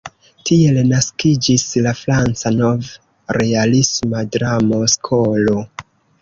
Tiel 0.49 0.77
naskiĝis 0.91 1.65
la 1.87 1.93
franca 1.99 2.53
nov-realisma 2.55 4.25
dramo-skolo. 4.37 5.63